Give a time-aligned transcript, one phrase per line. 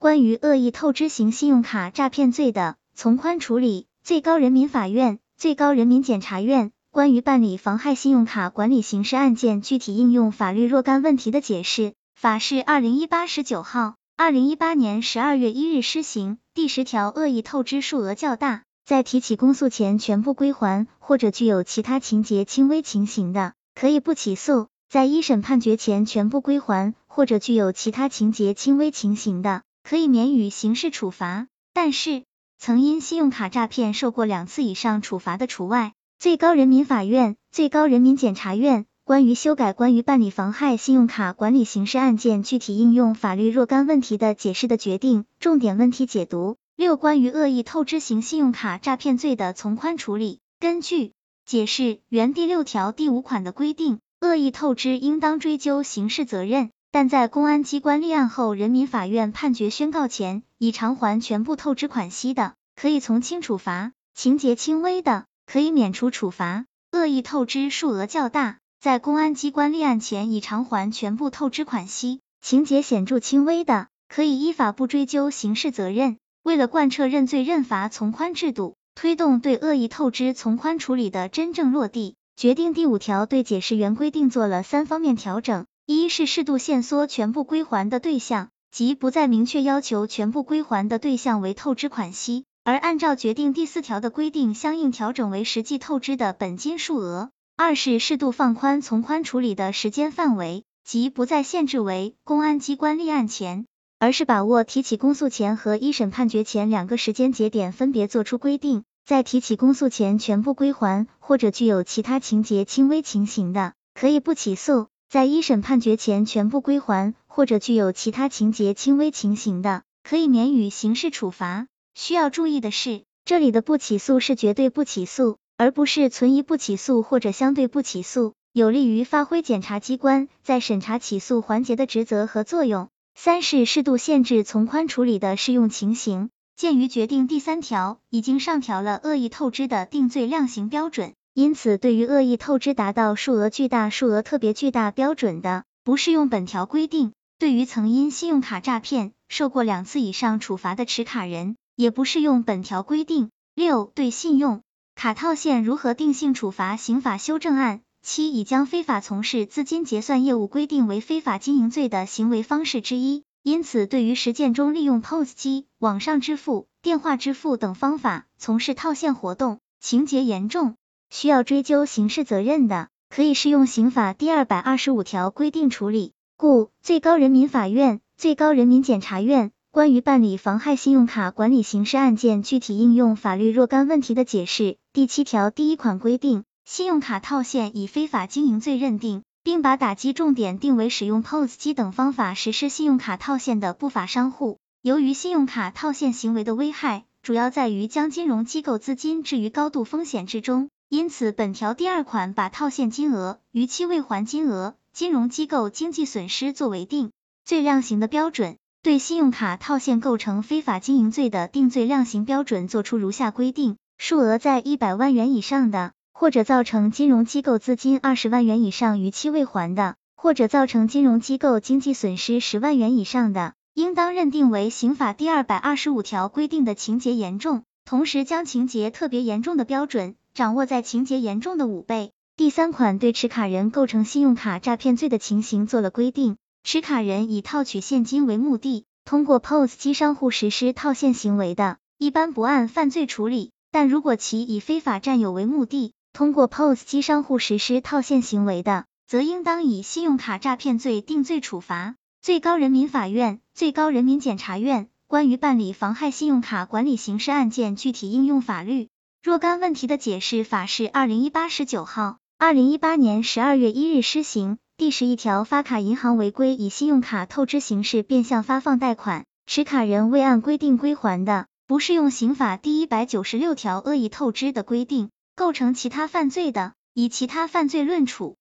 [0.00, 16.38] 关于恶意透支型信用卡诈骗罪的从宽处理，最高人民法院、最高人民检察院关于办理妨害信用卡管理刑事案件具体应用法律若干问题的解释，法释二零一八十九号，二零一八年十二月一日施行。
[16.54, 31.46] 第十条，恶意透支数额较大，在提起公诉前全部归还或者具有其他情节轻微情形的，可以不起诉；在一审判决前全部归还或者具有其他情节轻微情形的，可以免予刑事处罚。
[31.72, 32.24] 但是，
[32.58, 35.92] 曾因信用卡诈骗受过两次以上处罚的除外。
[36.18, 46.58] 最高人民法院、最高人民检察院关于修改关于办理妨害信用卡管理刑事案件具体应用法律若干问题的解释的决定，重点问题解读。
[46.76, 51.12] 六、关于恶意透支型信用卡诈骗罪的从宽处理，根据
[51.46, 66.66] 解释原第六条第五款的规定，恶意透支应当追究刑事责任，但在公安机关立案后，人民法院判决宣告前已偿还全部透支款息的，可以从轻处罚；情节轻微的，可以免除处罚。
[66.90, 76.16] 恶意透支数额较大，在公安机关立案前已偿还全部透支款息，情节显著轻微的，可以依法不追究刑事责任。
[76.42, 103.66] 为了贯彻认罪认罚从宽制度，推动对恶意透支从宽处理的真正落地，决定第五条对解释原规定做了三方面调整：一是适度限缩全部归还的对象，即不再明确要求全部归还的对象为透支款息，而按照决定第四条的规定相应调整为实际透支的本金数额；二是适度放宽从宽处理的时间范围，即不再限制为公安机关立案前。
[103.98, 121.66] 而是把握提起公诉前和一审判决前两个时间节点分别作出规定，在提起公诉前全部归还或者具有其他情节轻微情形的，可以不起诉；在一审判决前全部归还或者具有其他情节轻微情形的，可以免予刑事处罚。
[121.96, 132.88] 需要注意的是，这里的不起诉是绝对不起诉，而不是存疑不起诉或者相对不起诉，有利于发挥检察机关在审查起诉环节的职责和作用。
[133.16, 136.30] 三是适度限制从宽处理的适用情形。
[136.54, 147.12] 鉴于决定第三条已经上调了恶意透支的定罪量刑标准，因此对于恶意透支达到数额巨大、数额特别巨大标准的，不适用本条规定。
[147.38, 153.30] 对于曾因信用卡诈骗受过两次以上处罚的持卡人，也不适用本条规定。
[153.54, 154.60] 六、对信用
[154.94, 157.80] 卡套现如何定性处罚刑法修正案。
[158.02, 170.76] 七已将非法从事资金结算业务规定为非法经营罪的行为方式之一，因此对于实践中利用 POS 机、网上支付、电话支付等方法从事套现活动，情节严重，
[171.10, 176.12] 需要追究刑事责任的，可以适用刑法第二百二十五条规定处理。
[176.36, 186.44] 故最高人民法院、最高人民检察院关于办理妨害信用卡管理刑事案件具体应用法律若干问题的解释第七条第一款规定。
[186.64, 194.58] 信用卡套现以非法经营罪认定，并把打击重点定为使用 POS 机等方法实施信用卡套现的不法商户。
[194.80, 207.12] 由于信用卡套现行为的危害主要在于将金融机构资金置于高度风险之中，因此本条第二款把套现金额、逾期未还金额、金融机构经济损失作为定
[207.44, 215.92] 罪量刑的标准，对信用卡套现构成非法经营罪的定罪量刑标准作出如下规定：数额在一百万元以上的。
[216.12, 232.12] 或者造成金融机构资金二十万元以上逾期未还的，或者造成金融机构经济损失十万元以上的，应当认定为刑法第二百二十五条规定的情节严重，同时将情节特别严重的标准掌握在情节严重的五倍。
[232.34, 251.96] 第三款对持卡人构成信用卡诈骗罪的情形做了规定，持卡人以套取现金为目的，通过 POS 机商户实施套现行为的，一般不按犯罪处理，但如果其以非法占有为目的，通过 POS 机商户实施套现行为的，则应当以信用卡诈骗罪定罪处罚。
[252.22, 258.88] 最高人民法院、最高人民检察院关于办理妨害信用卡管理刑事案件具体应用法律
[259.22, 264.56] 若干问题的解释法是二零一八十九号，二零一八年十二月一日施行。
[264.78, 275.10] 第十一条，发卡银行违规以信用卡透支形式变相发放贷款，持卡人未按规定归还的，不适用刑法第一百九十六条恶意透支的规定。
[275.36, 278.38] 构成其他犯罪的，以其他犯罪论处。